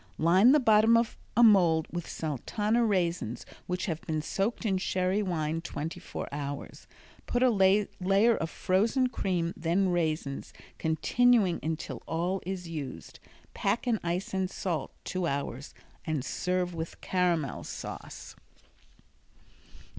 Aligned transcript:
Line 0.17 0.51
the 0.51 0.59
bottom 0.59 0.97
of 0.97 1.15
a 1.37 1.43
mold 1.43 1.87
with 1.91 2.09
Sultana 2.09 2.83
raisins 2.83 3.45
which 3.67 3.85
have 3.85 4.01
been 4.01 4.19
soaked 4.19 4.65
in 4.65 4.79
sherry 4.79 5.21
wine 5.21 5.61
twenty 5.61 5.99
four 5.99 6.27
hours. 6.31 6.87
Put 7.27 7.43
a 7.43 7.51
layer 7.51 8.35
of 8.35 8.49
frozen 8.49 9.09
cream, 9.09 9.53
then 9.55 9.89
raisins, 9.89 10.53
continuing 10.79 11.59
until 11.61 12.01
all 12.07 12.41
is 12.47 12.67
used. 12.67 13.19
Pack 13.53 13.85
in 13.85 13.99
ice 14.01 14.33
and 14.33 14.49
salt 14.49 14.91
two 15.03 15.27
hours 15.27 15.71
and 16.03 16.25
serve 16.25 16.73
with 16.73 16.99
caramel 17.01 17.63
sauce. 17.63 18.35